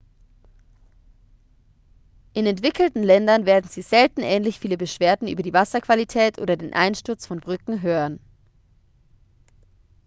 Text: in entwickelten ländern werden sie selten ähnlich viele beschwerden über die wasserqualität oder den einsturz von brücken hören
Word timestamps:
in 2.33 2.47
entwickelten 2.47 3.03
ländern 3.03 3.45
werden 3.45 3.69
sie 3.69 3.83
selten 3.83 4.21
ähnlich 4.23 4.59
viele 4.59 4.75
beschwerden 4.75 5.27
über 5.27 5.43
die 5.43 5.53
wasserqualität 5.53 6.39
oder 6.39 6.57
den 6.57 6.73
einsturz 6.73 7.27
von 7.27 7.39
brücken 7.39 7.83
hören 7.83 8.19